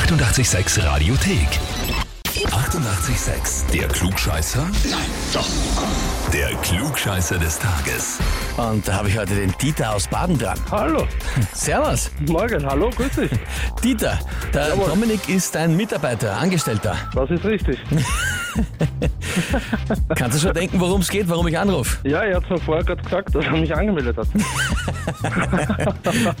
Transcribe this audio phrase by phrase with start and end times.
[0.00, 1.48] 886 Radiothek.
[2.34, 3.70] 88,6.
[3.72, 4.60] Der Klugscheißer?
[4.90, 5.00] Nein,
[5.32, 5.46] doch.
[6.34, 8.18] Der Klugscheißer des Tages.
[8.58, 10.58] Und da habe ich heute den Dieter aus Baden dran.
[10.70, 11.06] Hallo,
[11.54, 12.10] Servus.
[12.28, 13.30] morgen, hallo, grüß dich.
[13.82, 14.18] Dieter,
[14.52, 14.88] der Jawohl.
[14.90, 16.94] Dominik ist ein Mitarbeiter, Angestellter.
[17.14, 17.78] Das ist richtig.
[20.16, 21.98] Kannst du schon denken, worum es geht, warum ich anrufe?
[22.08, 24.28] Ja, er hat mir vorher gerade gesagt, dass er mich angemeldet hat.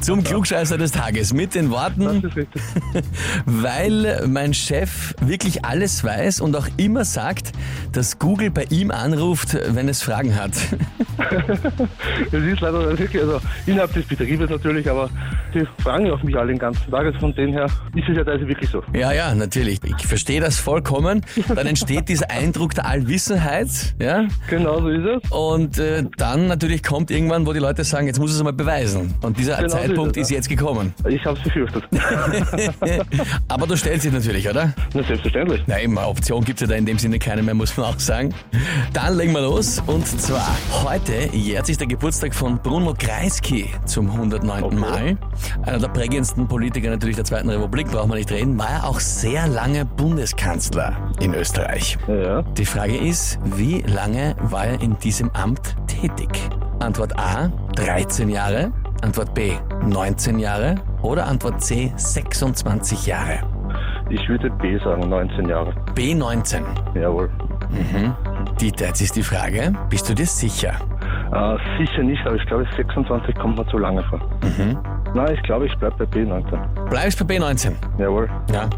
[0.00, 2.22] Zum Klugscheißer des Tages mit den Worten,
[3.46, 7.52] weil mein Chef wirklich alles weiß und auch immer sagt,
[7.92, 10.52] dass Google bei ihm anruft, wenn es Fragen hat.
[12.32, 15.08] Es ist leider wirklich, also innerhalb des Betriebes natürlich, aber
[15.54, 17.06] die fragen auf mich alle den ganzen Tag.
[17.06, 18.82] Also von dem her ist es ja teilweise wirklich so.
[18.94, 19.80] Ja, ja, natürlich.
[19.84, 21.22] Ich verstehe das vollkommen.
[21.48, 23.68] Dann entsteht dieser Eindruck der Allwissenheit,
[24.00, 24.26] ja.
[24.48, 25.30] Genau so ist es.
[25.30, 29.14] Und äh, dann natürlich kommt irgendwann, wo die Leute sagen, jetzt muss es einmal beweisen.
[29.22, 30.92] Und dieser Genau so Zeitpunkt ist es, ist jetzt gekommen.
[31.08, 31.84] Ich habe es befürchtet.
[33.48, 34.72] Aber du stellst dich natürlich, oder?
[34.94, 35.62] Na, selbstverständlich.
[35.66, 37.98] Na eben, Option gibt es ja da in dem Sinne keine mehr, muss man auch
[37.98, 38.34] sagen.
[38.92, 39.82] Dann legen wir los.
[39.86, 44.64] Und zwar, heute jährt sich der Geburtstag von Bruno Kreisky zum 109.
[44.64, 44.76] Okay.
[44.76, 45.16] Mal.
[45.62, 49.00] Einer der prägendsten Politiker natürlich der Zweiten Republik, braucht man nicht reden, war er auch
[49.00, 51.98] sehr lange Bundeskanzler in Österreich.
[52.08, 52.42] Ja.
[52.42, 56.28] Die Frage ist, wie lange war er in diesem Amt tätig?
[56.80, 58.72] Antwort A, 13 Jahre.
[59.02, 59.52] Antwort B,
[59.84, 60.76] 19 Jahre.
[61.02, 63.40] Oder Antwort C, 26 Jahre.
[64.08, 65.74] Ich würde B sagen, 19 Jahre.
[65.94, 66.64] B, 19.
[66.94, 67.30] Jawohl.
[68.60, 70.74] Dieter, jetzt ist die Frage, bist du dir sicher?
[71.32, 74.20] Äh, sicher nicht, aber ich glaube 26 kommt mir zu lange vor.
[75.14, 76.58] Nein, ich glaube, ich bleibe bei B 19.
[76.90, 77.74] Bleibst bei B, 19.
[77.98, 78.68] Jawohl, Ja.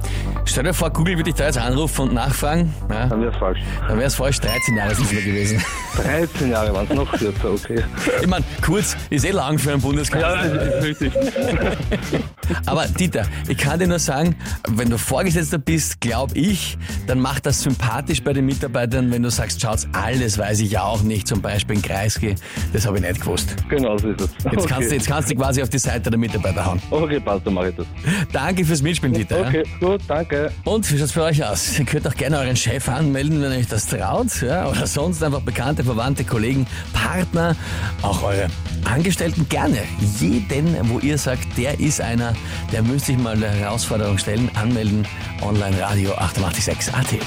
[0.44, 2.72] Stell dir vor, Google würde dich da jetzt anrufen und nachfragen.
[2.90, 3.58] Ja, dann wäre es falsch.
[3.86, 5.62] dann wäre es falsch, 13 Jahre sind es gewesen.
[5.96, 7.82] 13 Jahre waren es noch kürzer, okay.
[8.20, 10.46] Ich meine, kurz ist eh lang für einen Bundeskanzler.
[10.46, 11.12] Ja, das ist richtig.
[12.66, 14.36] Aber Dieter, ich kann dir nur sagen,
[14.68, 19.30] wenn du Vorgesetzter bist, glaube ich, dann macht das sympathisch bei den Mitarbeitern, wenn du
[19.30, 22.34] sagst, schaut, alles weiß ich ja auch nicht, zum Beispiel in Kreisky,
[22.72, 23.54] das habe ich nicht gewusst.
[23.68, 24.30] Genau so ist es.
[24.44, 24.66] Jetzt, okay.
[24.68, 26.80] kannst du, jetzt kannst du quasi auf die Seite der Mitarbeiter hauen.
[26.90, 27.86] Okay, passt, dann mache ich das.
[28.32, 29.40] Danke fürs Mitspielen, Dieter.
[29.40, 29.48] ja.
[29.48, 30.50] Okay, gut, danke.
[30.64, 31.78] Und wie schaut's bei euch aus?
[31.78, 34.42] Ihr könnt auch gerne euren Chef anmelden, wenn euch das traut.
[34.42, 34.68] Ja?
[34.68, 37.56] Oder sonst einfach bekannte, verwandte Kollegen, Partner,
[38.02, 38.48] auch eure
[38.84, 39.78] Angestellten gerne.
[40.18, 42.34] Jeden, wo ihr sagt, der ist einer,
[42.72, 45.06] der müsste sich mal eine Herausforderung stellen, anmelden.
[45.42, 47.18] Online Radio 886 AT.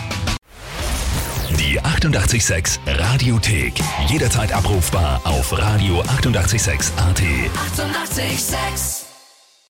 [1.59, 3.73] Die 88,6 Radiothek.
[4.07, 7.21] Jederzeit abrufbar auf radio886.at.
[7.21, 8.21] 88,6.
[8.21, 9.00] Eighty-eight, sex.